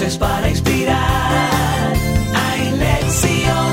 [0.00, 1.92] Voces para inspirar
[2.34, 3.66] hay lección.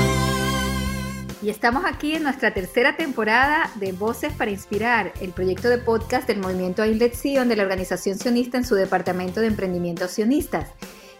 [1.40, 6.28] Y estamos aquí en nuestra tercera temporada de Voces para Inspirar, el proyecto de podcast
[6.28, 10.68] del movimiento Ainlet Sion de la organización sionista en su departamento de emprendimientos sionistas.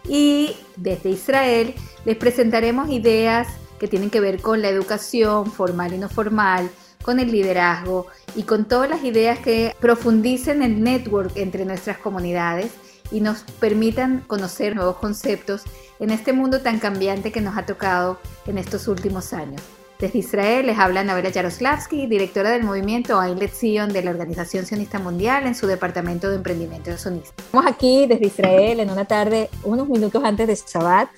[0.06, 3.48] Y desde Israel les presentaremos ideas
[3.80, 6.68] que tienen que ver con la educación formal y no formal,
[7.00, 12.72] con el liderazgo y con todas las ideas que profundicen el network entre nuestras comunidades
[13.10, 15.62] y nos permitan conocer nuevos conceptos
[15.98, 19.62] en este mundo tan cambiante que nos ha tocado en estos últimos años.
[19.98, 25.00] Desde Israel les habla Navela Yaroslavsky, directora del movimiento Ainlet Zion de la Organización Sionista
[25.00, 27.32] Mundial en su departamento de emprendimiento sionista.
[27.36, 31.08] Estamos aquí desde Israel en una tarde, unos minutos antes de Shabbat,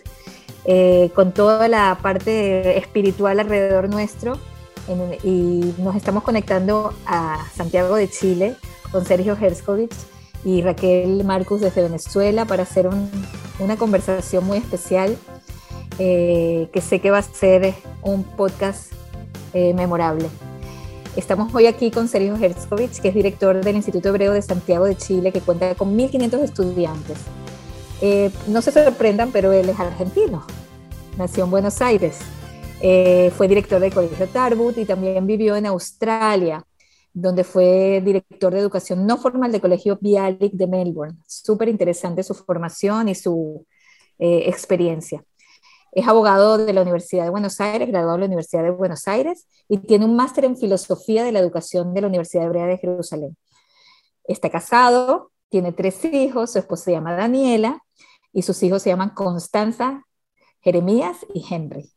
[0.65, 4.39] eh, con toda la parte espiritual alrededor nuestro
[5.23, 8.57] y nos estamos conectando a Santiago de Chile
[8.91, 9.95] con Sergio Herskovich
[10.45, 12.89] y Raquel Marcus desde Venezuela para hacer
[13.59, 15.17] una conversación muy especial
[15.99, 18.93] eh, que sé que va a ser un podcast
[19.53, 20.29] eh, memorable.
[21.15, 24.97] Estamos hoy aquí con Sergio Herskovich, que es director del Instituto Hebreo de Santiago de
[24.97, 27.19] Chile, que cuenta con 1.500 estudiantes.
[28.01, 30.47] Eh, no se sorprendan, pero él es argentino.
[31.19, 32.19] Nació en Buenos Aires.
[33.37, 36.65] fue director del Colegio Tarbut y también vivió en Australia
[37.13, 41.19] donde fue director de educación no formal del Colegio Bialik de Melbourne.
[41.27, 43.67] Súper interesante su formación y su
[44.19, 45.25] eh, experiencia.
[45.93, 49.47] Es abogado de la Universidad de Buenos Aires, graduado de la Universidad de Buenos Aires
[49.69, 53.37] y tiene un máster en filosofía de la educación de la Universidad Hebrea de Jerusalén.
[54.25, 57.83] Está casado, tiene tres hijos, su esposa se llama Daniela
[58.33, 60.05] y sus hijos se llaman Constanza,
[60.61, 61.91] Jeremías y Henry.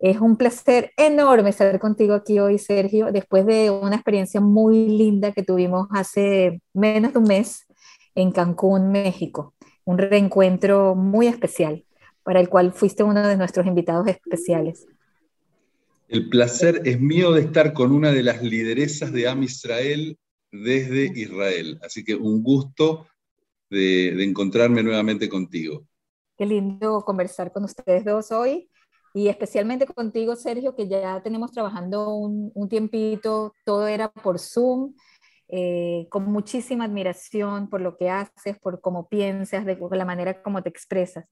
[0.00, 5.32] Es un placer enorme estar contigo aquí hoy, Sergio, después de una experiencia muy linda
[5.32, 7.66] que tuvimos hace menos de un mes
[8.14, 9.54] en Cancún, México.
[9.84, 11.84] Un reencuentro muy especial,
[12.22, 14.86] para el cual fuiste uno de nuestros invitados especiales.
[16.08, 20.16] El placer es mío de estar con una de las lideresas de Am Israel
[20.50, 21.78] desde Israel.
[21.82, 23.06] Así que un gusto
[23.68, 25.86] de, de encontrarme nuevamente contigo.
[26.38, 28.69] Qué lindo conversar con ustedes dos hoy
[29.14, 34.94] y especialmente contigo, Sergio, que ya tenemos trabajando un, un tiempito, todo era por Zoom,
[35.52, 40.62] eh, con muchísima admiración por lo que haces, por cómo piensas, de, la manera como
[40.62, 41.24] te expresas.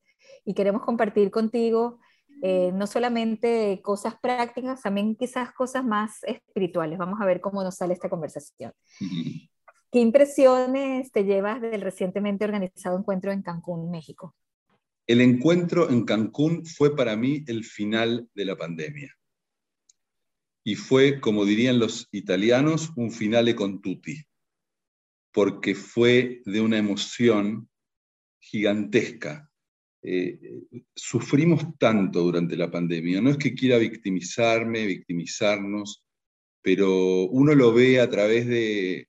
[0.44, 2.00] Y queremos compartir contigo
[2.42, 6.98] eh, no solamente cosas prácticas, también quizás cosas más espirituales.
[6.98, 8.72] Vamos a ver cómo nos sale esta conversación.
[9.92, 14.34] ¿Qué impresiones te llevas del recientemente organizado encuentro en Cancún, México?
[15.08, 19.16] El encuentro en Cancún fue para mí el final de la pandemia.
[20.62, 24.22] Y fue, como dirían los italianos, un finale con tutti,
[25.32, 27.70] porque fue de una emoción
[28.38, 29.50] gigantesca.
[30.02, 30.38] Eh,
[30.94, 33.22] sufrimos tanto durante la pandemia.
[33.22, 36.04] No es que quiera victimizarme, victimizarnos,
[36.60, 39.08] pero uno lo ve a través de,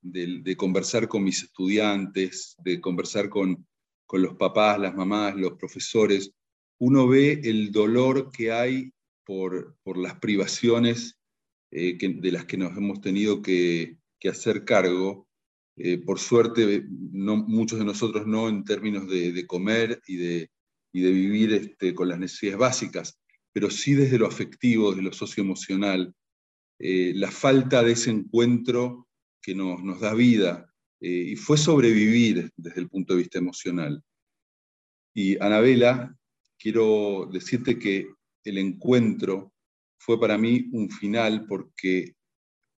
[0.00, 3.66] de conversar con mis estudiantes, de conversar con,
[4.08, 6.32] con los papás, las mamás, los profesores,
[6.78, 8.90] uno ve el dolor que hay
[9.22, 11.20] por, por las privaciones
[11.70, 15.28] eh, de las que nos hemos tenido que, hacer cargo.
[15.76, 20.50] Eh, por suerte, muchos de nosotros no en términos de, comer y de,
[20.94, 23.20] de vivir este, con las necesidades básicas,
[23.52, 26.14] pero sí desde lo afectivo, desde lo socioemocional.
[26.78, 29.06] Eh, la falta de ese encuentro
[29.42, 30.67] que nos, nos da vida,
[31.00, 34.02] eh, y fue sobrevivir desde el punto de vista emocional.
[35.14, 36.16] Y Anabela,
[36.58, 38.08] quiero decirte que
[38.44, 39.52] el encuentro
[39.98, 42.14] fue para mí un final porque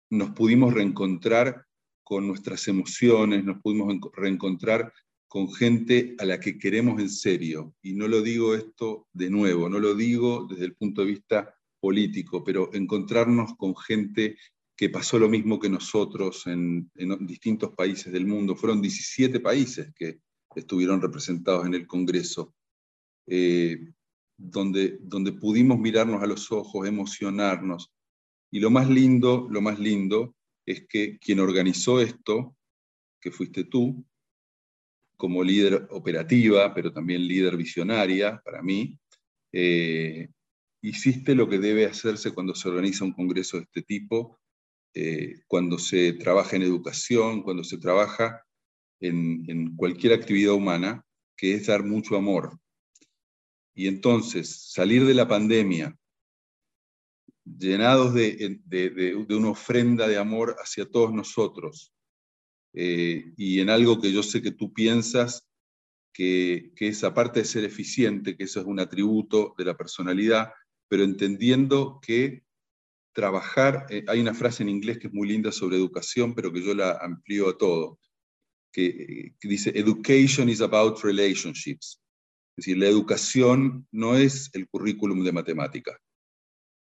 [0.09, 1.65] nos pudimos reencontrar
[2.03, 4.91] con nuestras emociones, nos pudimos reencontrar
[5.27, 7.73] con gente a la que queremos en serio.
[7.81, 11.55] Y no lo digo esto de nuevo, no lo digo desde el punto de vista
[11.79, 14.37] político, pero encontrarnos con gente
[14.81, 18.55] que pasó lo mismo que nosotros en, distintos países del mundo.
[18.55, 20.21] Fueron 17 países que
[20.55, 22.55] estuvieron representados en el Congreso,
[23.27, 23.93] eh,
[24.35, 27.91] donde, donde pudimos mirarnos a los ojos, emocionarnos.
[28.49, 30.35] Y lo más lindo, lo más lindo
[30.65, 32.57] es que quien organizó esto,
[33.21, 34.03] que fuiste tú,
[35.15, 38.97] como líder operativa, pero también líder visionaria para mí,
[39.51, 40.27] eh,
[40.81, 44.40] hiciste lo que debe hacerse cuando se organiza un congreso de este tipo,
[44.93, 48.45] eh, cuando se trabaja en educación, cuando se trabaja
[48.99, 51.05] en, cualquier actividad humana,
[51.37, 52.59] que es dar mucho amor.
[53.73, 55.97] Y entonces, salir de la pandemia
[57.45, 58.59] llenados de,
[59.29, 61.93] una ofrenda de amor hacia todos nosotros,
[62.73, 65.47] eh, y en algo que yo sé que tú piensas
[66.13, 70.51] que, que es aparte de ser eficiente, que eso es un atributo de la personalidad,
[70.89, 72.43] pero entendiendo que
[73.13, 76.63] trabajar, eh, hay una frase en inglés que es muy linda sobre educación, pero que
[76.63, 77.99] yo la amplío a todo,
[78.71, 82.01] que, que dice, education is about relationships.
[82.57, 85.97] Es decir, la educación no es el currículum de matemática.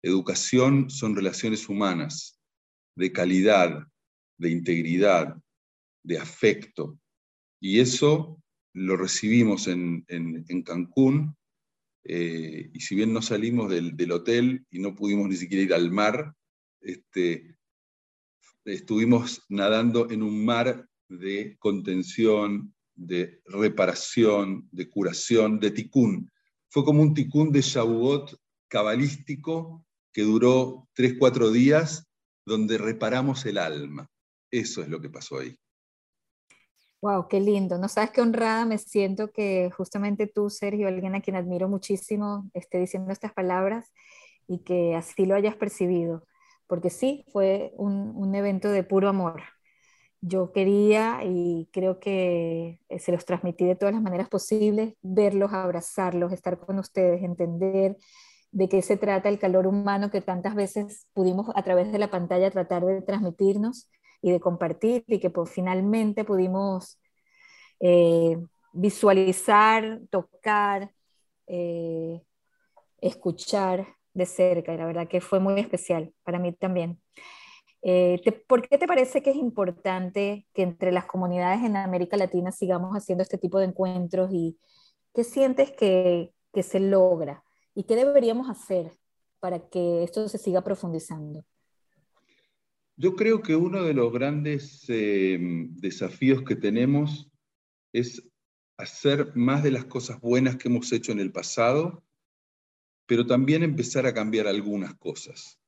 [0.03, 2.39] Educación son relaciones humanas,
[2.95, 3.87] de calidad,
[4.37, 5.37] de integridad,
[6.03, 6.99] de afecto.
[7.61, 8.41] Y eso
[8.73, 10.05] lo recibimos en,
[10.65, 11.35] Cancún,
[12.03, 15.91] eh, y si bien no salimos del, hotel y no pudimos ni siquiera ir al
[15.91, 16.33] mar,
[16.81, 17.57] este,
[18.65, 26.31] estuvimos nadando en un mar de contención, de reparación, de curación, de ticún.
[26.69, 28.35] Fue como un ticún de Shavuot
[28.67, 32.07] cabalístico que duró tres, cuatro días,
[32.45, 34.09] donde reparamos el alma.
[34.49, 35.55] Eso es lo que pasó ahí.
[37.01, 37.77] Wow, qué lindo.
[37.79, 42.49] No sabes qué honrada me siento que justamente tú, Sergio, alguien a quien admiro muchísimo,
[42.53, 43.91] esté diciendo estas palabras
[44.47, 46.23] y que así lo hayas percibido.
[46.67, 49.41] Porque sí, fue un, un evento de puro amor.
[50.21, 55.53] Yo quería y creo que eh, se los transmití de todas las maneras posibles, verlos,
[55.53, 57.97] abrazarlos, estar con ustedes, entender
[58.51, 62.11] de qué se trata el calor humano que tantas veces pudimos a través de la
[62.11, 63.89] pantalla tratar de transmitirnos
[64.21, 66.99] y de compartir y que finalmente pudimos
[67.79, 68.37] eh,
[68.73, 70.93] visualizar, tocar,
[71.47, 72.21] eh,
[73.01, 77.01] escuchar de cerca y la verdad que fue muy especial para mí también.
[77.81, 82.51] Eh, ¿Por qué te parece que es importante que entre las comunidades en América Latina
[82.51, 84.59] sigamos haciendo este tipo de encuentros y
[85.13, 86.31] qué sientes que
[86.61, 87.43] se logra
[87.73, 88.91] y qué deberíamos hacer
[89.39, 91.43] para que esto se siga profundizando?
[92.97, 97.29] Yo creo que uno de los grandes eh, desafíos que tenemos
[97.93, 98.23] es
[98.77, 102.03] hacer más de las cosas buenas que hemos hecho en el pasado,
[103.05, 105.59] pero también empezar a cambiar algunas cosas.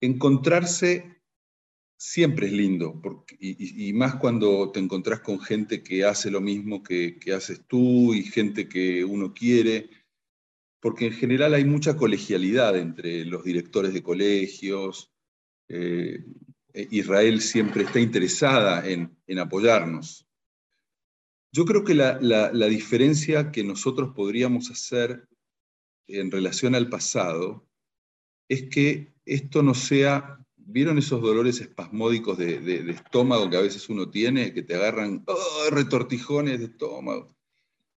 [0.00, 1.16] Encontrarse
[1.98, 3.02] siempre es lindo,
[3.40, 8.22] y, más cuando te encontrás con gente que hace lo mismo que, haces tú y
[8.22, 9.88] gente que uno quiere,
[10.80, 15.10] porque en general hay mucha colegialidad entre los directores de colegios,
[15.68, 16.24] eh,
[16.90, 20.26] Israel siempre está interesada en, apoyarnos.
[21.52, 25.26] Yo creo que la, diferencia que nosotros podríamos hacer
[26.06, 27.66] en relación al pasado
[28.48, 34.10] es que esto no sea, ¿vieron esos dolores espasmódicos de, estómago que a veces uno
[34.10, 37.34] tiene, que te agarran oh, retortijones de estómago?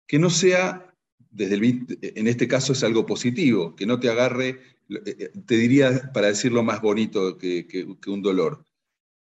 [0.06, 0.94] Que no sea,
[1.30, 6.28] desde el, en este caso es algo positivo, que no te agarre te diría, para
[6.28, 8.64] decirlo más bonito que, un dolor,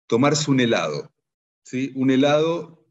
[0.07, 1.13] tomarse un helado.
[1.63, 1.93] ¿sí?
[1.95, 2.87] Un helado,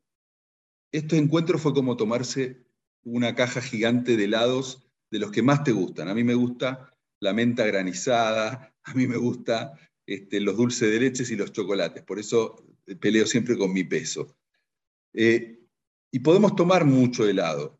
[0.91, 2.65] este encuentro fue como tomarse
[3.03, 6.07] una caja gigante de helados de los que más te gustan.
[6.07, 6.89] A mí me gusta
[7.19, 9.73] la menta granizada, a mí me gusta
[10.05, 12.65] este, los dulces de leches y los chocolates, por eso
[12.99, 14.35] peleo siempre con mi peso.
[15.13, 15.59] Eh,
[16.11, 17.79] y podemos tomar mucho helado,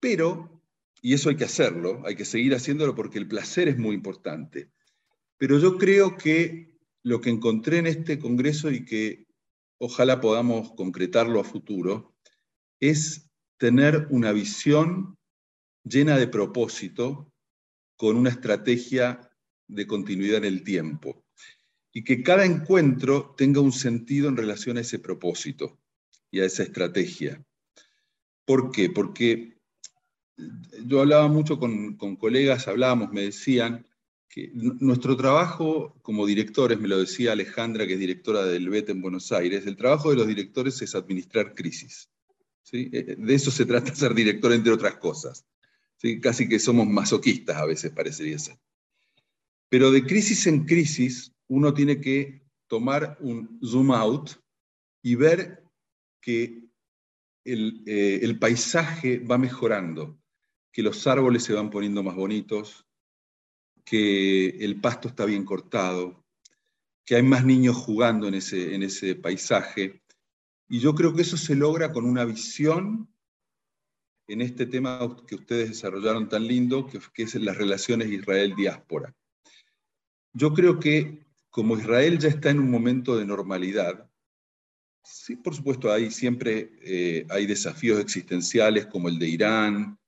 [0.00, 0.55] pero
[1.02, 4.70] y eso hay que hacerlo, hay que seguir haciéndolo porque el placer es muy importante.
[5.38, 9.26] Pero yo creo que lo que encontré en este Congreso y que
[9.78, 12.16] ojalá podamos concretarlo a futuro,
[12.80, 15.16] es tener una visión
[15.84, 17.32] llena de propósito,
[17.96, 19.30] con una estrategia
[19.68, 21.24] de continuidad en el tiempo.
[21.92, 25.80] Y que cada encuentro tenga un sentido en relación a ese propósito
[26.30, 27.42] y a esa estrategia.
[28.44, 28.90] ¿Por qué?
[28.90, 29.55] Porque
[30.84, 33.86] yo hablaba mucho con, colegas, hablábamos, me decían
[34.28, 39.00] que nuestro trabajo como directores, me lo decía Alejandra, que es directora del BET en
[39.00, 42.10] Buenos Aires, el trabajo de los directores es administrar crisis.
[42.62, 42.90] ¿sí?
[42.92, 45.46] Eh, eh, de eso se trata ser director, entre otras cosas.
[45.96, 46.20] ¿sí?
[46.20, 48.58] Casi que somos masoquistas a veces, parecería ser.
[49.70, 54.32] Pero de crisis en crisis, uno tiene que tomar un zoom out
[55.02, 55.62] y ver
[56.20, 56.62] que
[57.44, 60.18] el, eh, el paisaje va mejorando
[60.76, 62.86] que los árboles se van poniendo más bonitos,
[63.82, 66.22] que el pasto está bien cortado,
[67.02, 70.02] que hay más niños jugando en ese, en ese paisaje.
[70.68, 73.08] Y yo creo que eso se logra con una visión
[74.28, 79.16] en este tema que ustedes desarrollaron tan lindo, que, que es las relaciones Israel-diáspora.
[80.34, 84.10] Yo creo que como Israel ya está en un momento de normalidad,
[85.02, 89.98] sí, por supuesto, hay siempre eh, hay desafíos existenciales como el de Irán,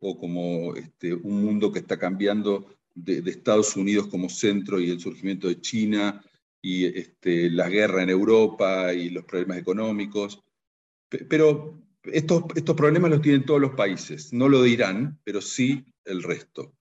[0.00, 5.00] o como este, un mundo que está cambiando de, Estados Unidos como centro y el
[5.00, 6.22] surgimiento de China
[6.60, 10.42] y este, la guerra en Europa y los problemas económicos.
[11.08, 16.22] Pero estos, estos problemas los tienen todos los países, no lo dirán, pero sí el
[16.22, 16.74] resto.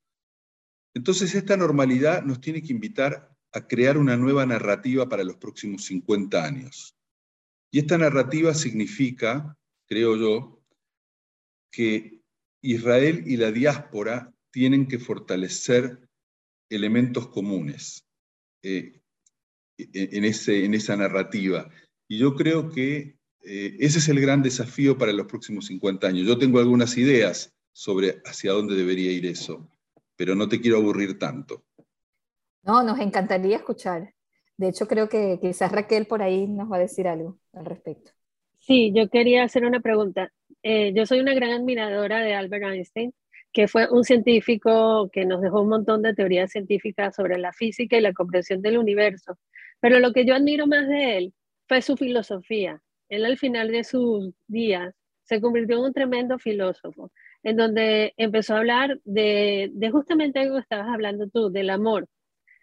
[0.93, 5.85] Entonces, esta normalidad nos tiene que invitar a crear una nueva narrativa para los próximos
[5.85, 6.95] 50 años.
[7.71, 9.57] Y esta narrativa significa,
[9.87, 10.63] creo yo,
[11.71, 12.18] que
[12.61, 15.99] Israel y la diáspora tienen que fortalecer
[16.69, 18.05] elementos comunes
[18.63, 19.01] eh,
[19.77, 21.69] en, ese, en esa narrativa.
[22.07, 26.27] Y yo creo que eh, ese es el gran desafío para los próximos 50 años.
[26.27, 29.69] Yo tengo algunas ideas sobre hacia dónde debería ir eso,
[30.15, 31.63] pero no te quiero aburrir tanto.
[32.63, 34.13] No, nos encantaría escuchar.
[34.57, 38.11] De hecho, creo que quizás Raquel por ahí nos va a decir algo al respecto.
[38.59, 40.33] Sí, yo quería hacer una pregunta.
[40.63, 43.13] Eh, yo soy una gran admiradora de Albert Einstein,
[43.51, 47.97] que fue un científico que nos dejó un montón de teorías científicas sobre la física
[47.97, 49.37] y la comprensión del universo.
[49.79, 51.33] Pero lo que yo admiro más de él
[51.67, 52.81] fue su filosofía.
[53.09, 57.11] Él al final de sus días se convirtió en un tremendo filósofo,
[57.43, 62.07] en donde empezó a hablar de, justamente algo que estabas hablando tú, del amor,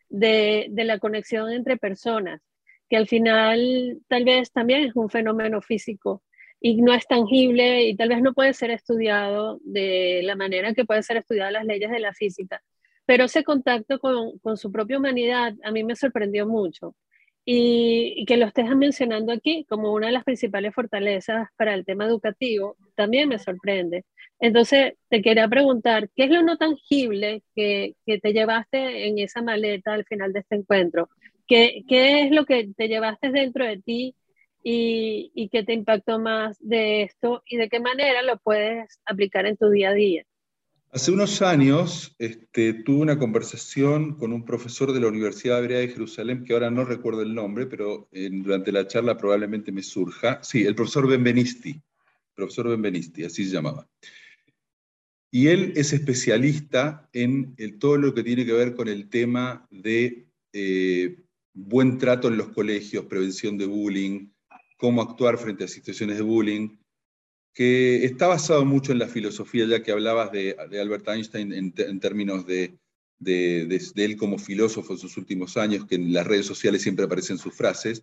[0.09, 2.41] de la conexión entre personas,
[2.89, 6.23] que al final tal vez también es un fenómeno físico
[6.67, 10.85] y no es tangible y tal vez no puede ser estudiado de la manera que
[10.85, 12.61] pueden ser estudiadas las leyes de la física.
[13.05, 16.97] Pero ese contacto con, con su propia humanidad a mí me sorprendió mucho.
[17.45, 22.07] Y, que lo estés mencionando aquí como una de las principales fortalezas para el tema
[22.07, 24.05] educativo, también me sorprende.
[24.41, 29.41] Entonces, te quería preguntar, ¿qué es lo no tangible que, que te llevaste en esa
[29.41, 31.09] maleta al final de este encuentro?
[31.47, 34.17] ¿Qué, ¿Qué, es lo que te llevaste dentro de ti
[34.69, 39.47] y, y qué te impactó más de esto y de qué manera lo puedes aplicar
[39.47, 40.25] en tu día a día?
[40.91, 45.89] Hace unos años este, tuve una conversación con un profesor de la Universidad Hebrea de
[45.89, 50.43] Jerusalén, que ahora no recuerdo el nombre, pero durante la charla probablemente me surja.
[50.43, 51.81] Sí, el profesor Benvenisti,
[52.35, 53.89] profesor Benvenisti, así se llamaba.
[55.31, 60.27] Y él es especialista en todo lo que tiene que ver con el tema de
[60.53, 61.19] eh,
[61.53, 64.31] buen trato en los colegios, prevención de bullying,
[64.77, 66.77] cómo actuar frente a situaciones de bullying,
[67.55, 72.47] que está basado mucho en la filosofía, ya que hablabas de, Albert Einstein en, términos
[72.47, 72.79] de,
[73.25, 77.55] él como filósofo en sus últimos años, que en las redes sociales siempre aparecen sus
[77.55, 78.03] frases.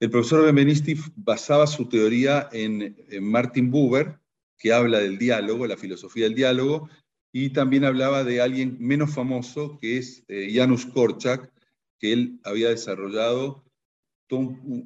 [0.00, 4.18] El profesor Benvenisti basaba su teoría en, en Martin Buber,
[4.58, 6.88] que habla del diálogo, la filosofía del diálogo,
[7.32, 11.52] y también hablaba de alguien menos famoso, que es eh, Janusz Korczak,
[11.98, 13.64] que él había desarrollado,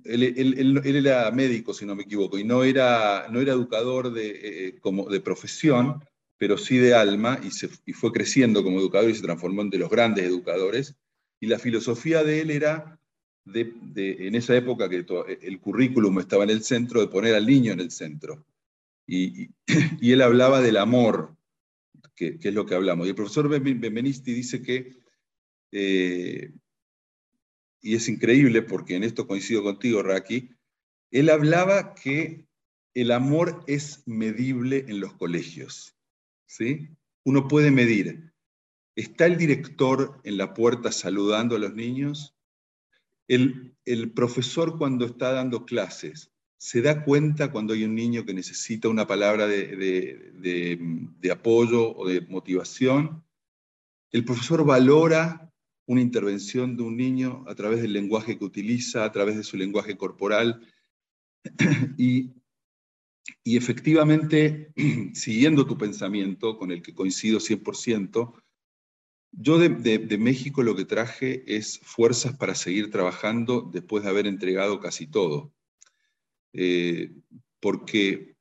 [0.04, 4.78] él, era médico, si no me equivoco, y no era, no era educador de, eh,
[4.80, 6.02] como de profesión,
[6.38, 9.90] pero sí de alma, y, fue creciendo como educador y se transformó en de los
[9.90, 10.96] grandes educadores.
[11.40, 12.98] Y la filosofía de él era,
[13.44, 15.04] de, en esa época que
[15.42, 18.46] el currículum estaba en el centro, de poner al niño en el centro.
[19.06, 19.50] Y,
[20.00, 21.36] él hablaba del amor,
[22.14, 23.06] que, es lo que hablamos.
[23.06, 24.96] Y el profesor Benvenisti dice que,
[25.72, 26.52] eh,
[27.84, 30.48] y es increíble porque en esto coincido contigo, Raki,
[31.10, 32.48] él hablaba que
[32.94, 35.94] el amor es medible en los colegios.
[36.46, 36.88] ¿sí?
[37.24, 38.32] Uno puede medir.
[38.96, 42.34] ¿Está el director en la puerta saludando a los niños?
[43.28, 48.32] El, el profesor cuando está dando clases se da cuenta cuando hay un niño que
[48.32, 50.78] necesita una palabra de,
[51.30, 53.22] apoyo o de motivación.
[54.10, 55.52] El profesor valora
[55.86, 59.56] una intervención de un niño a través del lenguaje que utiliza, a través de su
[59.56, 60.66] lenguaje corporal.
[63.42, 64.72] Y, efectivamente,
[65.14, 68.34] siguiendo tu pensamiento, con el que coincido 100%,
[69.32, 74.26] yo de, de, México lo que traje es fuerzas para seguir trabajando después de haber
[74.26, 75.52] entregado casi todo.
[76.52, 77.12] Eh,
[77.60, 78.36] porque,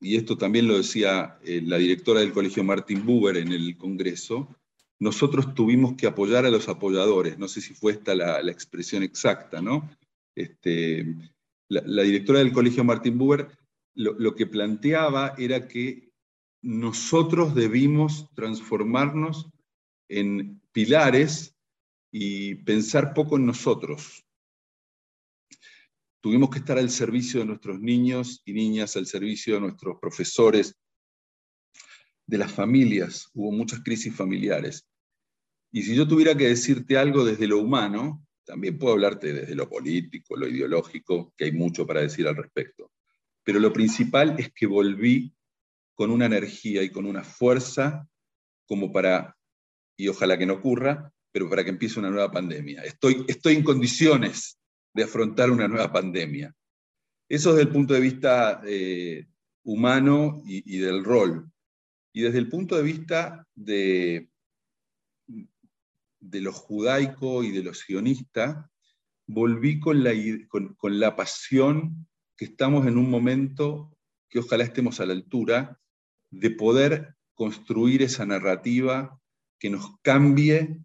[0.00, 4.59] y esto también lo decía eh, la directora del colegio Martin Buber en el Congreso,
[5.00, 9.60] nosotros tuvimos que apoyar a los apoyadores, no sé si fue esta la, expresión exacta,
[9.60, 9.90] ¿no?
[10.36, 11.06] Este,
[11.68, 13.48] la, directora del colegio Martin Buber
[13.94, 16.12] lo, lo que planteaba era que
[16.62, 19.48] nosotros debimos transformarnos
[20.08, 21.56] en pilares
[22.12, 24.26] y pensar poco en nosotros,
[26.20, 30.76] tuvimos que estar al servicio de nuestros niños y niñas, al servicio de nuestros profesores,
[32.26, 33.28] de las familias.
[33.34, 34.86] Hubo muchas crisis familiares.
[35.72, 39.68] Y si yo tuviera que decirte algo desde lo humano, también puedo hablarte desde lo
[39.68, 42.90] político, lo ideológico, que hay mucho para decir al respecto.
[43.44, 45.32] Pero lo principal es que volví
[45.94, 48.08] con una energía y con una fuerza
[48.66, 49.36] como para,
[49.96, 52.82] y ojalá que no ocurra, pero para que empiece una nueva pandemia.
[52.82, 54.58] Estoy, estoy en condiciones
[54.92, 56.54] de afrontar una nueva pandemia.
[57.28, 59.26] Eso desde el punto de vista eh,
[59.62, 61.50] humano y, del rol.
[62.12, 64.28] Y desde el punto de vista de,
[66.20, 68.70] de lo judaico y de lo sionista,
[69.26, 70.12] volví con la,
[70.48, 73.96] con la pasión que estamos en un momento
[74.28, 75.78] que ojalá estemos a la altura
[76.30, 79.18] de poder construir esa narrativa
[79.58, 80.80] que nos cambie.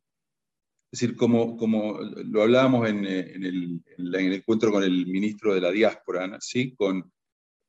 [0.91, 3.81] Es decir, como, como lo hablábamos en, el,
[4.15, 6.73] encuentro con el ministro de la diáspora, ¿sí?
[6.75, 7.11] con,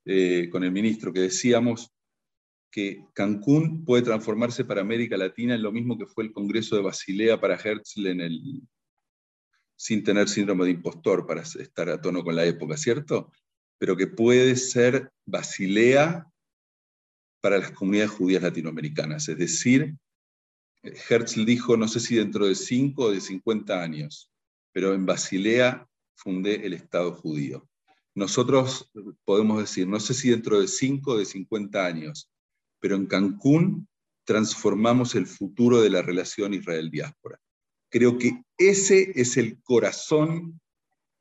[0.04, 1.92] eh, con el ministro, que decíamos
[2.70, 6.82] que Cancún puede transformarse para América Latina en lo mismo que fue el Congreso de
[6.82, 8.62] Basilea para Herzl en el,
[9.76, 13.30] sin tener síndrome de impostor para estar a tono con la época, ¿cierto?
[13.78, 16.26] pero que puede ser Basilea
[17.40, 19.28] para las comunidades judías latinoamericanas.
[19.28, 19.96] Es decir,
[20.82, 24.30] Herzl dijo, no sé si dentro de 5 o de 50 años,
[24.73, 27.68] pero en Basilea fundé el Estado judío.
[28.14, 28.90] Nosotros
[29.25, 32.30] podemos decir, no sé si dentro de 5 o de 50 años,
[32.87, 33.88] pero en Cancún
[34.25, 37.37] transformamos el futuro de la relación Israel-diáspora.
[37.90, 40.61] Creo que ese es el corazón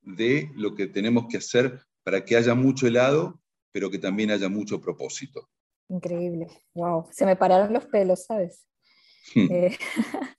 [0.03, 3.41] de lo que tenemos que hacer para que haya mucho helado,
[3.72, 5.50] pero que también haya mucho propósito.
[5.89, 8.67] Increíble, wow, se me pararon los pelos, ¿sabes?
[9.34, 9.48] Hmm.
[9.50, 9.75] Eh,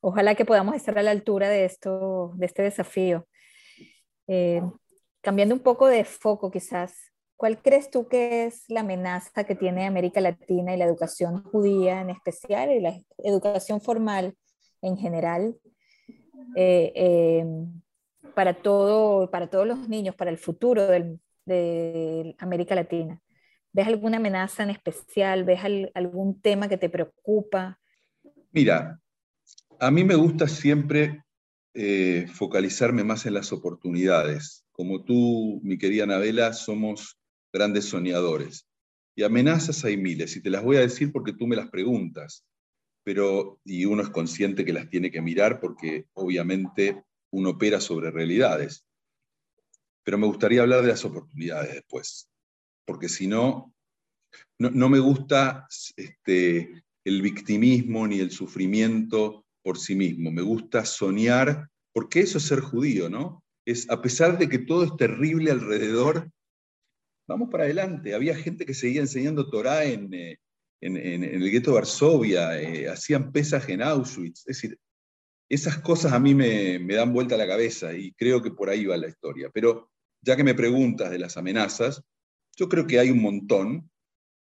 [0.00, 3.28] ojalá que podamos estar a la altura de, esto, de este desafío.
[4.26, 4.62] Eh,
[5.20, 7.11] cambiando un poco de foco quizás,
[7.42, 12.00] ¿cuál crees tú que es la amenaza que tiene América Latina y la educación judía
[12.00, 14.36] en especial y la educación formal
[14.80, 15.56] en general
[16.54, 17.44] eh,
[18.36, 23.20] para, todo, para todos los niños, para el futuro de América Latina?
[23.72, 25.42] ¿Ves alguna amenaza en especial?
[25.42, 25.62] ¿Ves
[25.94, 27.76] algún tema que te preocupa?
[28.52, 29.00] Mira,
[29.80, 31.24] a mí me gusta siempre
[31.74, 34.64] eh, focalizarme más en las oportunidades.
[34.70, 37.18] Como tú, mi querida Anabela, somos
[37.52, 38.68] grandes soñadores.
[39.14, 42.46] Y amenazas hay miles, y te las voy a decir porque tú me las preguntas,
[43.04, 48.10] pero y uno es consciente que las tiene que mirar porque obviamente uno opera sobre
[48.10, 48.86] realidades.
[50.04, 52.28] Pero me gustaría hablar de las oportunidades después,
[52.86, 53.74] porque si no,
[54.58, 60.30] no, me gusta este, el victimismo ni el sufrimiento por sí mismo.
[60.30, 63.44] Me gusta soñar, porque eso es ser judío, ¿no?
[63.64, 66.30] Es, a pesar de que todo es terrible alrededor,
[67.26, 68.14] vamos para adelante.
[68.14, 70.38] Había gente que seguía enseñando Torah en, eh,
[70.82, 74.40] en, el gueto de Varsovia, eh, hacían pesas en Auschwitz.
[74.40, 74.78] Es decir,
[75.48, 78.84] esas cosas a mí me, dan vuelta a la cabeza y creo que por ahí
[78.84, 79.50] va la historia.
[79.52, 82.02] Pero ya que me preguntas de las amenazas,
[82.56, 83.90] yo creo que hay un montón,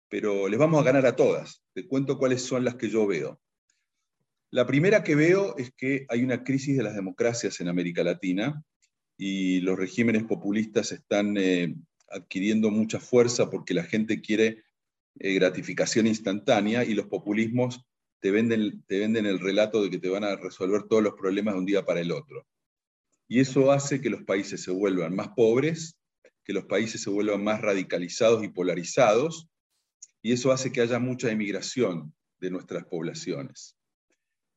[0.10, 1.64] pero les vamos a ganar a todas.
[1.74, 3.40] Te cuento cuáles son las que yo veo.
[4.52, 8.64] La primera que veo es que hay una crisis de las democracias en América Latina
[9.18, 11.76] y los regímenes populistas están eh,
[12.16, 14.64] adquiriendo mucha fuerza porque la gente quiere
[15.20, 17.86] eh, gratificación instantánea y los populismos
[18.20, 21.54] te venden, te venden el relato de que te van a resolver todos los problemas
[21.54, 22.48] de un día para el otro.
[23.28, 25.98] Y eso hace que los países se vuelvan más pobres,
[26.44, 29.48] que los países se vuelvan más radicalizados y polarizados,
[30.22, 33.76] y eso hace que haya mucha emigración de nuestras poblaciones.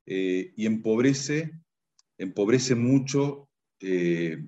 [0.06, 1.52] Eh, y empobrece,
[2.16, 3.48] empobrece mucho
[3.80, 4.38] eh,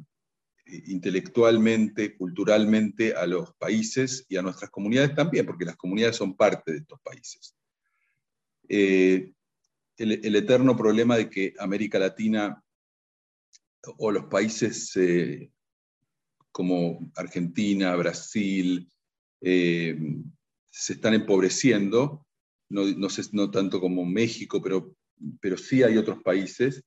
[0.86, 6.72] intelectualmente, culturalmente a los países y a nuestras comunidades también, porque las comunidades son parte
[6.72, 7.56] de estos países.
[8.68, 9.32] Eh,
[9.96, 12.62] el, eterno problema de que América Latina
[13.98, 15.50] o los países eh,
[16.52, 18.88] como Argentina, Brasil,
[19.40, 19.98] eh,
[20.70, 22.26] se están empobreciendo,
[22.68, 24.96] no, tanto como México, pero,
[25.40, 26.84] pero sí hay otros países,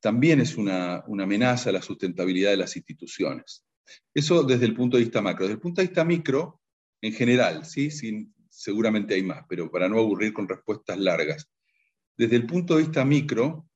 [0.00, 3.64] también es una, una, amenaza a la sustentabilidad de las instituciones.
[4.14, 5.44] Eso desde el punto de vista macro.
[5.44, 6.60] Desde el punto de vista micro,
[7.00, 7.90] en general, ¿sí?
[7.90, 11.50] sin, seguramente hay más, pero para no aburrir con respuestas largas.
[12.16, 13.68] Desde el punto de vista micro,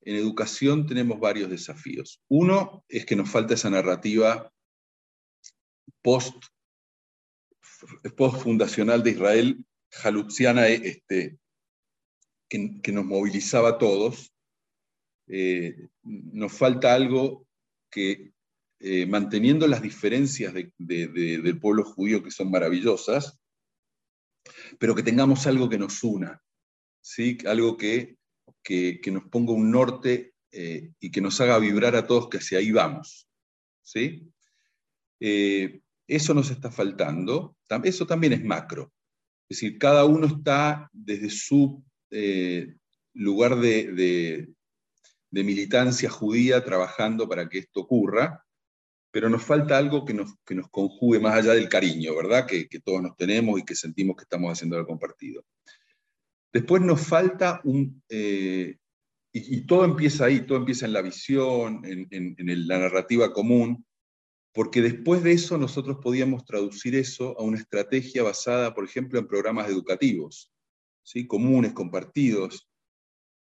[0.00, 2.22] en educación tenemos varios desafíos.
[2.28, 4.52] Uno es que nos falta esa narrativa
[6.02, 6.34] post,
[8.16, 11.38] post fundacional de Israel, jalupsiana, este,
[12.48, 14.31] que, nos movilizaba a todos.
[15.28, 17.46] Eh, nos falta algo
[17.90, 18.32] que,
[18.80, 23.38] eh, manteniendo las diferencias del pueblo judío que son maravillosas,
[24.78, 26.42] pero que tengamos algo que nos una,
[27.00, 27.38] ¿sí?
[27.46, 28.16] algo que,
[28.62, 32.58] que, nos ponga un norte eh, y que nos haga vibrar a todos que hacia
[32.58, 33.28] ahí vamos.
[33.82, 34.28] ¿sí?
[35.20, 38.92] Eso nos está faltando, eso también es macro.
[39.48, 41.84] Es decir, cada uno está desde su
[43.14, 44.52] lugar de,
[45.32, 48.44] de militancia judía trabajando para que esto ocurra,
[49.10, 52.46] pero nos falta algo que nos, que nos conjugue más allá del cariño, ¿verdad?
[52.46, 55.44] Que, todos nos tenemos y que sentimos que estamos haciendo algo compartido.
[56.52, 58.02] Después nos falta un...
[58.08, 58.76] Eh,
[59.34, 63.86] y, todo empieza ahí, todo empieza en la visión, en, en la narrativa común,
[64.52, 69.26] porque después de eso nosotros podíamos traducir eso a una estrategia basada, por ejemplo, en
[69.26, 70.52] programas educativos,
[71.02, 71.26] ¿sí?
[71.26, 72.68] comunes, compartidos,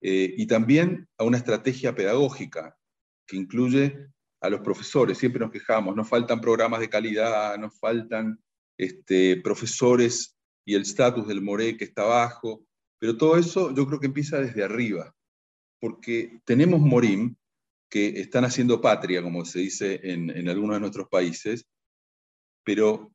[0.02, 2.78] eh, y también a una estrategia pedagógica
[3.28, 4.08] que incluye
[4.42, 5.18] a los profesores.
[5.18, 8.40] Siempre nos quejamos, nos faltan programas de calidad, nos faltan
[8.78, 12.66] este, profesores y el estatus del MORE que está bajo,
[13.00, 15.16] pero todo eso yo creo que empieza desde arriba,
[15.80, 17.36] porque tenemos Morim,
[17.90, 21.68] que están haciendo patria, como se dice en, en algunos de nuestros países,
[22.64, 23.12] pero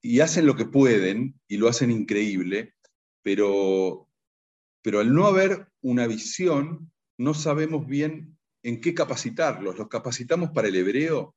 [0.00, 2.74] y hacen lo que pueden y lo hacen increíble,
[3.22, 4.08] pero,
[4.82, 9.78] pero al no haber una visión, no sabemos bien en qué capacitarlos.
[9.78, 11.34] ¿Los capacitamos para el hebreo?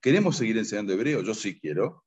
[0.00, 1.22] ¿Queremos seguir enseñando hebreo?
[1.22, 2.04] Yo sí quiero,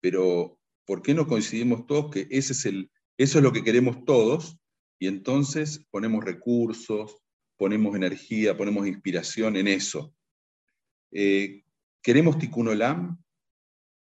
[0.00, 4.04] pero ¿por qué no coincidimos todos que ese es el, eso es lo que queremos
[4.04, 4.58] todos?
[4.98, 7.16] Y entonces ponemos recursos,
[7.56, 10.14] ponemos energía, ponemos inspiración en eso.
[11.10, 11.64] Eh,
[12.02, 13.22] ¿Queremos Tikkun Olam?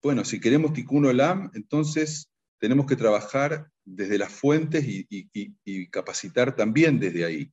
[0.01, 6.99] Bueno, si queremos Tikkun Olam, entonces tenemos que trabajar desde las fuentes y, capacitar también
[6.99, 7.51] desde ahí.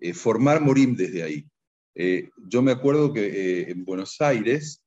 [0.00, 1.46] Eh, formar Morim desde ahí.
[1.94, 4.82] Eh, yo me acuerdo que en Buenos Aires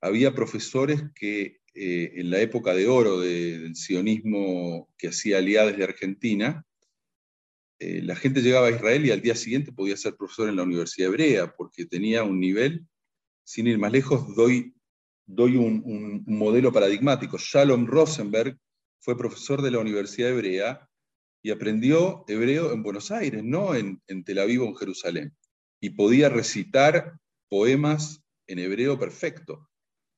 [0.00, 6.64] había profesores que en la época de oro del sionismo que hacía aliados de Argentina,
[7.78, 10.62] eh, la gente llegaba a Israel y al día siguiente podía ser profesor en la
[10.62, 12.86] Universidad Hebrea, porque tenía un nivel,
[13.44, 14.74] sin ir más lejos, doy,
[15.26, 17.36] doy un, modelo paradigmático.
[17.38, 18.58] Shalom Rosenberg
[19.06, 20.90] fue profesor de la Universidad Hebrea
[21.40, 25.36] y aprendió hebreo en Buenos Aires, no en, Tel Aviv o en Jerusalén.
[25.80, 27.16] Y podía recitar
[27.48, 29.70] poemas en hebreo perfecto.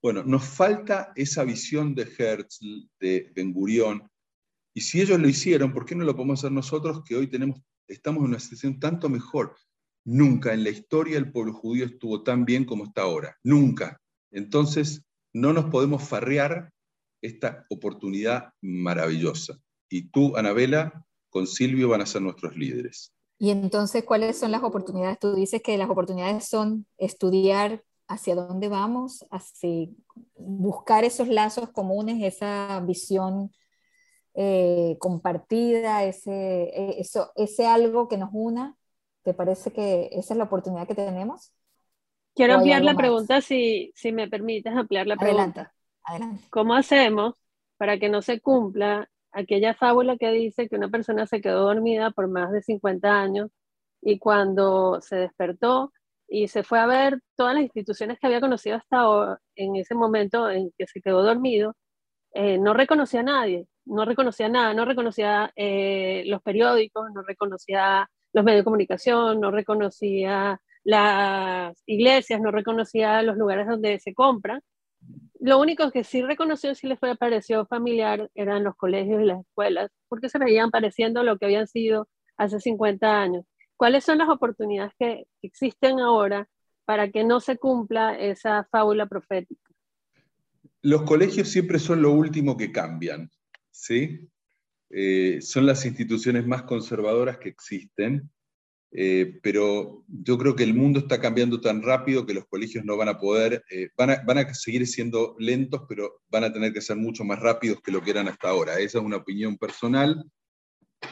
[0.03, 4.11] Bueno, nos falta esa visión de Herzl, de Ben Gurión,
[4.73, 7.61] y si ellos lo hicieron, ¿por qué no lo podemos hacer nosotros que hoy tenemos,
[7.89, 9.55] estamos en una situación tanto mejor?
[10.07, 13.37] Nunca en la historia el pueblo judío estuvo tan bien como está ahora.
[13.45, 14.01] Nunca.
[14.31, 16.73] Entonces, no nos podemos farrear
[17.23, 19.59] esta oportunidad maravillosa.
[19.89, 23.13] Y tú, Anabela, con Silvio van a ser nuestros líderes.
[23.39, 25.19] Y entonces, ¿cuáles son las oportunidades?
[25.19, 29.89] Tú dices que las oportunidades son estudiar hacia dónde vamos, hacia
[30.35, 33.53] buscar esos lazos comunes, esa visión
[34.35, 38.77] eh, compartida, ese, eh, eso, ese algo que nos una?
[39.23, 41.53] ¿Te parece que esa es la oportunidad que tenemos?
[42.35, 45.75] Quiero ampliar la pregunta, si, si me permites ampliar la pregunta.
[46.05, 46.45] Adelante.
[46.51, 47.35] ¿Cómo hacemos
[47.77, 52.11] para que no se cumpla aquella fábula que dice que una persona se quedó dormida
[52.11, 53.51] por más de 50 años
[54.03, 55.93] y cuando se despertó
[56.29, 60.51] y se fue a ver todas las instituciones que había conocido hasta en ese momento
[60.51, 61.75] en que se quedó dormido,
[62.35, 68.09] eh, no reconocía a nadie, no reconocía nada, no reconocía eh, los periódicos, no reconocía
[68.33, 74.61] los medios de comunicación, no reconocía las iglesias, no reconocía los lugares donde se compran.
[75.41, 79.41] Lo único que sí reconoció, sí le fue pareció familiar, eran los colegios y las
[79.41, 83.45] escuelas, porque se veían pareciendo lo que habían sido hace 50 años.
[83.77, 86.49] ¿Cuáles son las oportunidades que existen ahora
[86.85, 89.71] para que no se cumpla esa fábula profética?
[90.83, 93.31] Los colegios siempre son lo último que cambian.
[93.79, 94.29] ¿sí?
[94.91, 98.31] Eh, son las instituciones más conservadoras que existen,
[98.91, 102.97] eh, pero yo creo que el mundo está cambiando tan rápido que los colegios no
[102.97, 106.73] van a poder, eh, van, a, van, a, seguir siendo lentos, pero van a tener
[106.73, 108.79] que ser mucho más rápidos que lo que eran hasta ahora.
[108.79, 110.25] Esa es una opinión personal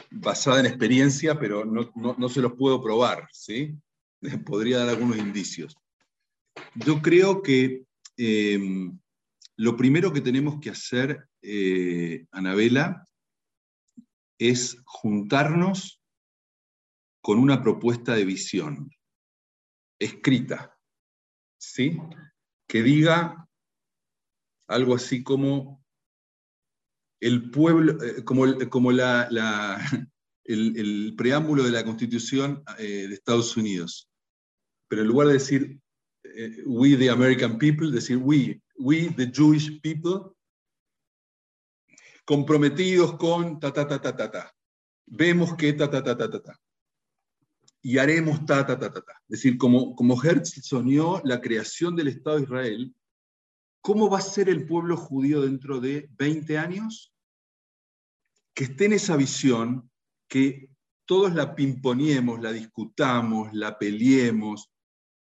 [0.09, 3.75] basada en experiencia, pero no, no, no se los puedo probar, ¿sí?
[4.45, 5.75] Podría dar algunos indicios.
[6.73, 7.83] Yo creo que
[9.57, 13.05] lo primero que tenemos que hacer, eh, Anabela,
[14.37, 15.99] es juntarnos
[17.21, 18.89] con una propuesta de visión
[19.99, 20.77] escrita,
[21.59, 21.97] ¿sí?
[22.67, 23.47] Que diga
[24.67, 25.83] algo así como
[27.19, 29.27] el pueblo, eh, como, como la,
[30.43, 34.09] el, preámbulo de la Constitución eh, de Estados Unidos.
[34.87, 35.79] Pero en lugar de decir
[36.65, 40.35] we the American people, decir we we, the Jewish people,
[42.25, 44.53] comprometidos con ta, ta, ta, ta, ta, ta.
[45.05, 46.59] Vemos que ta, ta, ta, ta, ta, ta.
[47.81, 49.13] Y haremos ta, ta, ta, ta, ta.
[49.29, 52.95] Es decir, como, como Herzl soñó la creación del Estado de Israel,
[53.81, 57.13] ¿cómo va a ser el pueblo judío dentro de 20 años?
[58.53, 59.89] Que esté en esa visión,
[60.27, 60.69] que
[61.05, 64.69] todos la pimponiemos, la discutamos, la peleemos,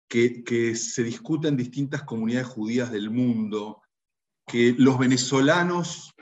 [0.08, 3.82] que, que se discuta en distintas comunidades judías del mundo,
[4.48, 6.16] que los venezolanos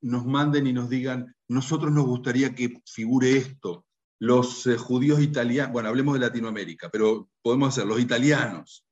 [0.00, 3.86] nos manden y nos digan, nosotros nos gustaría que figure esto,
[4.18, 8.84] los eh, judíos italianos, bueno, hablemos de Latinoamérica, pero podemos hacer los italianos,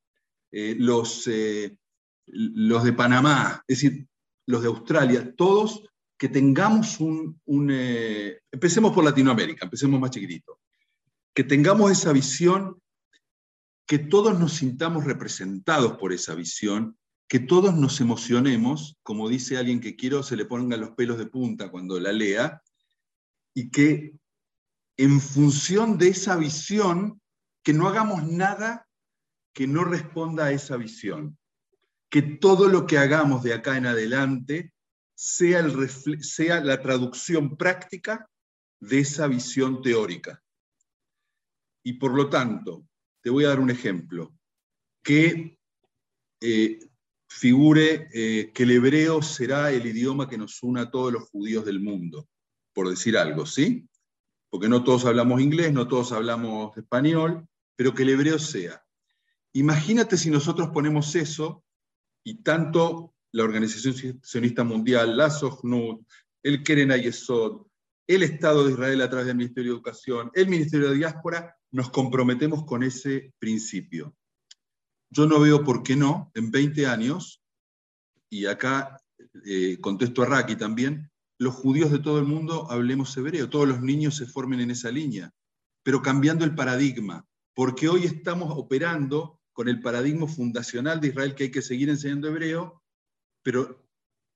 [0.51, 1.77] eh, los, eh,
[2.25, 4.07] los de Panamá, es decir,
[4.45, 5.83] los de Australia, todos
[6.17, 7.39] que tengamos un,
[8.51, 10.59] empecemos por Latinoamérica, empecemos más chiquitito,
[11.33, 12.81] que tengamos esa visión,
[13.85, 19.79] que todos nos sintamos representados por esa visión, que todos nos emocionemos, como dice alguien
[19.79, 22.63] que quiero, se le pongan los pelos de punta cuando la lea,
[23.53, 24.13] y que
[24.97, 27.21] en función de esa visión,
[27.63, 28.87] que no hagamos nada
[29.53, 31.37] que no responda a esa visión.
[32.09, 34.71] Que todo lo que hagamos de acá en adelante
[35.15, 38.29] sea, la traducción práctica
[38.79, 40.43] de esa visión teórica.
[41.83, 42.87] Y por lo tanto,
[43.21, 44.31] te voy a dar un ejemplo,
[45.03, 45.57] que
[46.39, 46.79] eh,
[47.27, 51.65] figure eh, que el hebreo será el idioma que nos una a todos los judíos
[51.65, 52.29] del mundo,
[52.73, 53.86] por decir algo, ¿sí?
[54.49, 58.83] Porque no todos hablamos inglés, no todos hablamos español, pero que el hebreo sea.
[59.53, 61.63] Imagínate si nosotros ponemos eso
[62.23, 66.05] y tanto la Organización Sionista Mundial, la SOGNUT,
[66.43, 67.67] el Keren Ayesod,
[68.07, 71.89] el Estado de Israel a través del Ministerio de Educación, el Ministerio de Diáspora, nos
[71.89, 74.15] comprometemos con ese principio.
[75.09, 77.41] Yo no veo por qué no, en 20 años,
[78.29, 78.97] y acá
[79.45, 83.81] eh, contesto a Raki también, los judíos de todo el mundo hablemos hebreo, todos los
[83.81, 85.33] niños se formen en esa línea,
[85.83, 91.45] pero cambiando el paradigma, porque hoy estamos operando con el paradigma fundacional de Israel que
[91.45, 92.83] hay que seguir enseñando hebreo,
[93.43, 93.87] pero,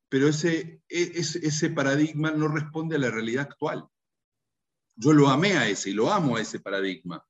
[0.09, 3.87] pero ese, e, ese, paradigma no responde a la realidad actual.
[4.95, 7.23] Yo lo amé a ese y lo amo a ese paradigma,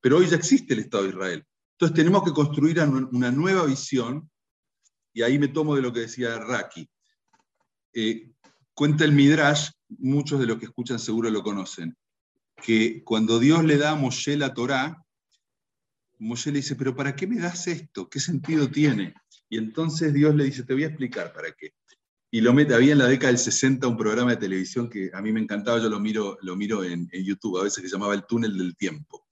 [0.00, 1.46] pero hoy ya existe el Estado de Israel.
[1.72, 4.30] Entonces tenemos que construir una nueva visión,
[5.12, 6.88] y ahí me tomo de lo que decía Raki.
[7.92, 8.33] Eh,
[8.74, 11.96] Cuenta el Midrash, muchos de los que escuchan seguro lo conocen,
[12.56, 15.04] que cuando Dios le da a Moshe la Torá,
[16.18, 18.08] Moshe le dice, pero ¿para qué me das esto?
[18.08, 19.14] ¿Qué sentido tiene?
[19.48, 21.72] Y entonces Dios le dice, te voy a explicar para qué.
[22.30, 25.22] Y lo mete, había en la década del 60 un programa de televisión que a
[25.22, 28.26] mí me encantaba, yo lo miro, lo miro en, YouTube a veces, se llamaba El
[28.26, 29.28] túnel del tiempo,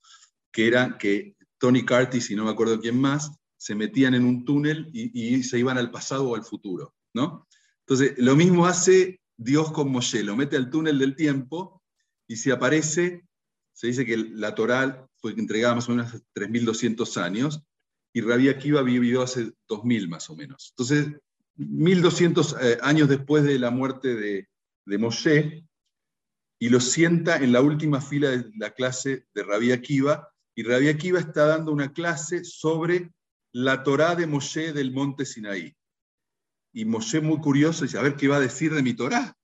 [0.51, 4.45] que era que Tony Curtis y no me acuerdo quién más, se metían en un
[4.45, 7.47] túnel y, y se iban al pasado o al futuro, ¿no?
[7.79, 11.81] Entonces, lo mismo hace Dios con Moshe, lo mete al túnel del tiempo
[12.27, 13.27] y si aparece,
[13.73, 17.63] se dice que la Torá fue entregada más o menos hace 3.200 años
[18.13, 20.73] y Rabbi Akiva vivió hace 2.000 más o menos.
[20.77, 21.19] Entonces,
[21.57, 24.47] 1.200 eh, años después de la muerte de,
[24.85, 25.65] de Moshe,
[26.59, 30.87] y lo sienta en la última fila de la clase de Rabbi Akiva, y Rabbi
[30.87, 33.11] Akiva está dando una clase sobre
[33.51, 35.75] la Torá de Moshe del monte Sinaí.
[36.73, 39.37] Y Moshe muy curioso dice, a ver qué va a decir de mi Torá.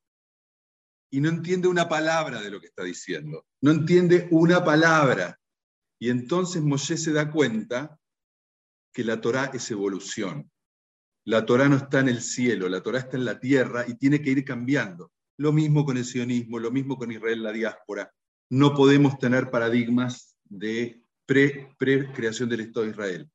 [1.11, 3.45] Y no entiende una palabra de lo que está diciendo.
[3.61, 5.39] No entiende una palabra.
[5.99, 7.99] Y entonces Moshe se da cuenta
[8.93, 10.51] que la Torá es evolución.
[11.25, 14.21] La Torá no está en el cielo, la Torá está en la tierra y tiene
[14.21, 15.11] que ir cambiando.
[15.37, 18.11] Lo mismo con el sionismo, lo mismo con Israel, la diáspora.
[18.49, 23.29] No podemos tener paradigmas de pre-creación del Estado de Israel.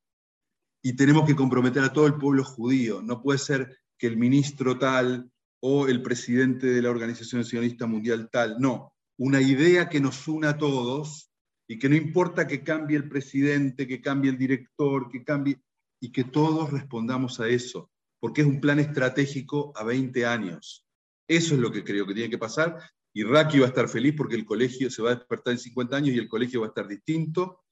[0.83, 3.01] Y tenemos que comprometer a todo el pueblo judío.
[3.01, 5.31] No puede ser que el ministro tal
[5.61, 8.57] o el presidente de la Organización Sionista Mundial tal.
[8.59, 11.31] No, una idea que nos una a todos
[11.67, 15.59] y que no importa que cambie el presidente, que cambie el director, que cambie,
[16.01, 20.87] y que todos respondamos a eso, porque es un plan estratégico a 20 años.
[21.27, 22.79] Eso es lo que creo que tiene que pasar.
[23.15, 25.97] Y Raki va a estar feliz porque el colegio se va a despertar en 50
[25.97, 27.65] años y el colegio va a estar distinto.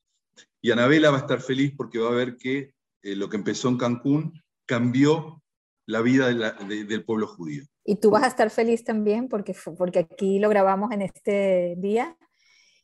[0.63, 3.69] Y Anabela va a estar feliz porque va a ver que eh, lo que empezó
[3.69, 5.42] en Cancún cambió
[5.87, 7.65] la vida del pueblo judío.
[7.85, 12.17] Y tú vas a estar feliz también porque, porque aquí lo grabamos en este día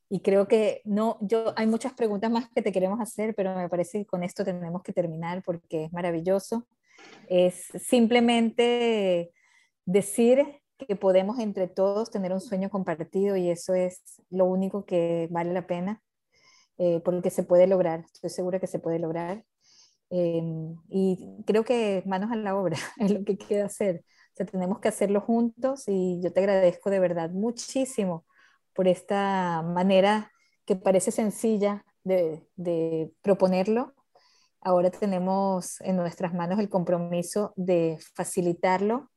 [0.08, 3.68] y creo que no, yo hay muchas preguntas más que te queremos hacer, pero me
[3.68, 6.66] parece que con esto tenemos que terminar porque es maravilloso.
[7.28, 9.32] Es simplemente
[9.84, 15.28] decir que podemos entre todos tener un sueño compartido y eso es lo único que
[15.30, 16.02] vale la pena
[16.78, 19.44] eh, porque se puede lograr, estoy segura que se puede lograr
[20.10, 24.04] Em, y creo que manos a la obra es lo que queda hacer.
[24.34, 28.26] O sea, tenemos que hacerlo juntos y yo te agradezco de verdad muchísimo
[28.74, 30.32] por esta manera
[30.64, 33.94] que parece sencilla de, de proponerlo.
[34.60, 39.10] Ahora tenemos en nuestras manos el compromiso de facilitarlo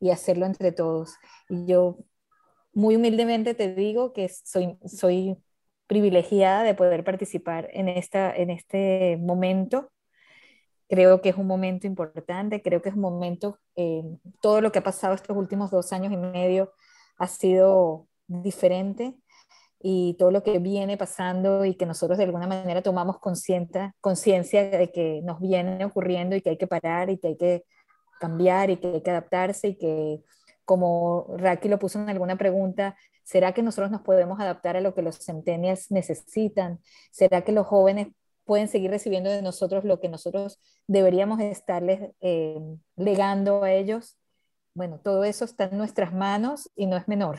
[0.00, 1.16] y hacerlo entre todos.
[1.48, 1.98] Y yo
[2.72, 5.36] muy humildemente te digo que soy, soy
[5.86, 9.92] privilegiada de poder participar en, esta, en este momento
[10.88, 14.02] Creo que es un momento importante, creo que es un momento, eh,
[14.40, 16.72] todo lo que ha pasado estos últimos dos años y medio
[17.18, 19.16] ha sido diferente
[19.86, 24.90] y todo lo que viene pasando y que nosotros de alguna manera tomamos conciencia de
[24.90, 27.64] que nos viene ocurriendo y que hay que parar y que hay que
[28.18, 30.22] cambiar y que hay que adaptarse y que,
[30.64, 34.94] como Raki lo puso en alguna pregunta, ¿será que nosotros nos podemos adaptar a lo
[34.94, 36.80] que los centennials necesitan?
[37.10, 38.08] ¿Será que los jóvenes
[38.44, 42.58] pueden seguir recibiendo de nosotros lo que nosotros deberíamos estarles eh,
[42.96, 44.16] legando a ellos?
[44.74, 47.38] Bueno, todo eso está en nuestras manos y no es menor.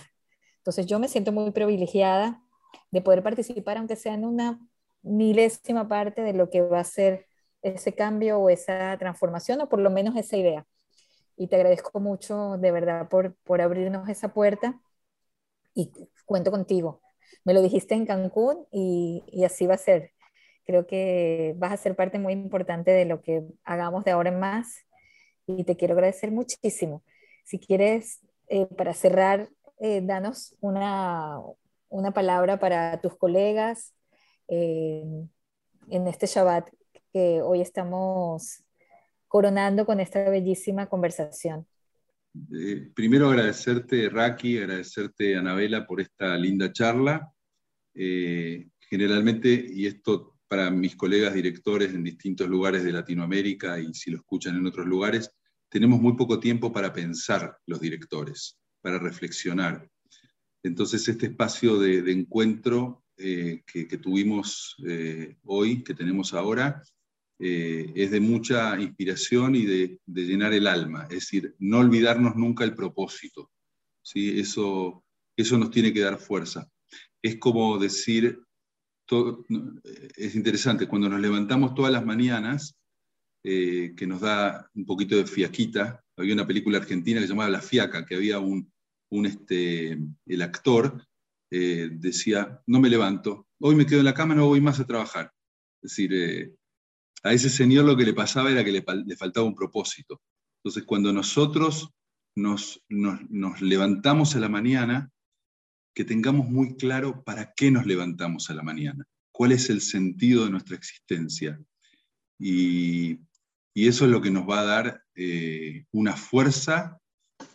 [0.57, 2.41] Entonces yo me siento muy privilegiada
[2.91, 4.59] de poder participar, aunque sea en una
[5.03, 7.27] milésima parte de lo que va a ser
[7.61, 10.67] ese cambio o esa transformación, o por lo menos esa idea.
[11.37, 14.81] Y te agradezco mucho, de verdad, por, por abrirnos esa puerta
[15.73, 15.91] y
[16.25, 17.01] cuento contigo.
[17.43, 20.14] Me lo dijiste en Cancún y, y así va a ser.
[20.65, 24.39] Creo que vas a ser parte muy importante de lo que hagamos de ahora en
[24.39, 24.85] más
[25.47, 27.03] y te quiero agradecer muchísimo.
[27.43, 29.49] Si quieres, eh, para cerrar,
[29.79, 31.37] eh, danos una,
[31.89, 33.93] una, palabra para tus colegas
[34.47, 35.03] eh,
[35.89, 36.69] en este Shabbat
[37.13, 38.63] que hoy estamos
[39.27, 41.67] coronando con esta bellísima conversación.
[42.95, 47.31] primero agradecerte, Raki, agradecerte, Anabela, por esta linda charla.
[47.93, 54.19] generalmente, y esto para mis colegas directores en distintos lugares de Latinoamérica y si lo
[54.19, 55.29] escuchan en otros lugares,
[55.67, 59.85] tenemos muy poco tiempo para pensar los directores, para reflexionar.
[60.63, 66.81] Entonces, este espacio de, encuentro eh, que, tuvimos eh, hoy, que tenemos ahora,
[67.37, 72.63] eh, es de mucha inspiración y de, llenar el alma, es decir, no olvidarnos nunca
[72.63, 73.51] el propósito.
[74.01, 74.39] ¿sí?
[74.39, 75.03] Eso,
[75.35, 76.65] eso nos tiene que dar fuerza.
[77.21, 78.39] Es como decir,
[80.15, 82.75] es interesante, cuando nos levantamos todas las mañanas,
[83.47, 86.03] eh, que nos da un poquito de fiaquita.
[86.17, 88.71] Había una película argentina que se llamaba La Fiaca, que había un,
[89.11, 91.05] un este, el actor
[91.51, 94.87] eh, decía, no me levanto, hoy me quedo en la cama, no voy más a
[94.87, 95.31] trabajar.
[95.81, 96.55] Es decir, eh,
[97.23, 100.21] a ese señor lo que le pasaba era que le, faltaba un propósito.
[100.63, 101.91] Entonces, cuando nosotros
[102.35, 105.11] nos, nos, nos, levantamos a la mañana,
[105.95, 110.43] que tengamos muy claro para qué nos levantamos a la mañana, cuál es el sentido
[110.43, 111.59] de nuestra existencia.
[112.37, 113.21] Y,
[113.73, 116.99] y eso es lo que nos va a dar eh, una fuerza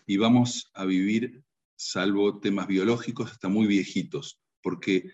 [0.07, 1.42] y vamos a vivir,
[1.76, 5.12] salvo temas biológicos, hasta muy viejitos, porque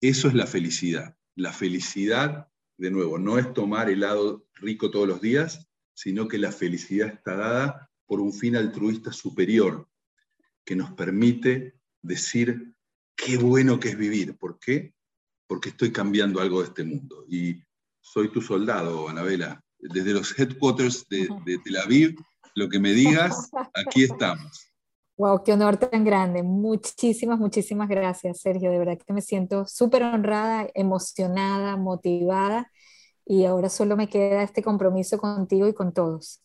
[0.00, 1.16] eso es la felicidad.
[1.34, 6.52] La felicidad, de nuevo, no es tomar helado rico todos los días, sino que la
[6.52, 9.88] felicidad está dada por un fin altruista superior
[10.64, 12.74] que nos permite decir
[13.16, 14.36] qué bueno que es vivir.
[14.36, 14.92] ¿Por qué?
[15.46, 17.24] Porque estoy cambiando algo de este mundo.
[17.28, 17.62] Y
[18.00, 21.28] soy tu soldado, Anabela desde los headquarters de,
[21.64, 22.16] Tel Aviv,
[22.54, 24.72] lo que me digas, aquí estamos.
[25.16, 26.42] Wow, qué honor tan grande.
[26.42, 28.70] Muchísimas, muchísimas gracias, Sergio.
[28.70, 32.70] De verdad que me siento súper honrada, emocionada, motivada.
[33.24, 36.40] Y ahora solo me queda este compromiso contigo y con todos.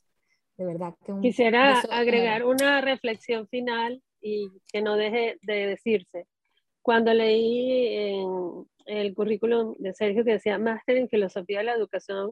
[0.57, 6.25] De verdad que Quisiera agregar una reflexión final y que no deje de decirse.
[6.81, 12.31] Cuando leí en el currículum de Sergio que decía Máster en Filosofía de la Educación,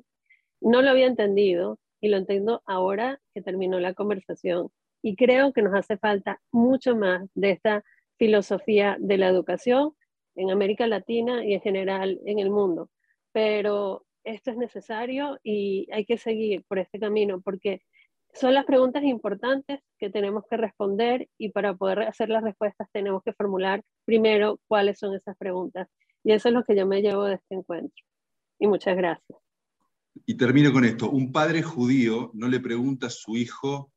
[0.62, 4.69] no lo había entendido y lo entiendo ahora que terminó la conversación.
[5.04, 7.84] Y creo que nos hace falta mucho más de esta
[8.17, 9.93] filosofía de la educación
[10.36, 12.89] en América Latina y en general en el mundo.
[13.32, 17.82] Pero esto es necesario y hay que seguir por este camino porque
[18.34, 23.22] son las preguntas importantes que tenemos que responder y para poder hacer las respuestas tenemos
[23.24, 25.88] que formular primero cuáles son esas preguntas.
[26.24, 28.04] Y eso es lo que yo me llevo de este encuentro.
[28.60, 29.39] Y muchas gracias.
[30.26, 31.10] Y termino con esto.
[31.10, 33.91] Un padre judío no le pregunta a su hijo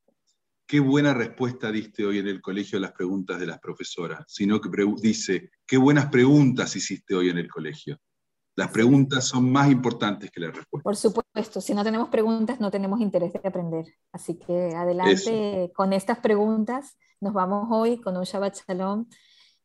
[0.67, 4.61] qué buena respuesta diste hoy en el colegio a las preguntas de las profesoras, sino
[4.61, 4.71] que
[5.03, 7.99] dice, qué buenas preguntas hiciste hoy en el colegio.
[8.57, 10.85] Las preguntas son más importantes que la respuesta.
[10.85, 13.87] Por supuesto, si no tenemos preguntas no tenemos interés de aprender.
[14.13, 16.97] Así que adelante con estas preguntas.
[17.21, 19.07] Nos vamos hoy con un Shabbat Shalom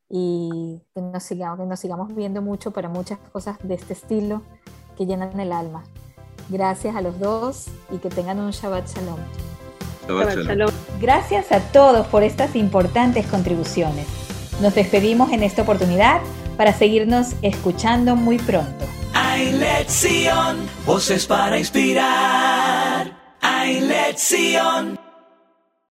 [0.10, 4.42] y que nos, sigamos, que nos sigamos viendo mucho para muchas cosas de este estilo
[4.98, 5.84] que llenan el alma.
[6.50, 9.20] Gracias a los dos y que tengan un Shabbat Shalom.
[10.08, 10.72] Shabbat shalom.
[11.00, 14.08] Gracias a todos por estas importantes contribuciones.
[14.62, 16.22] Nos despedimos en esta oportunidad
[16.60, 18.86] para seguirnos escuchando muy pronto.
[19.14, 23.14] Hay lección, voces para inspirar.
[23.40, 25.00] Hay lección.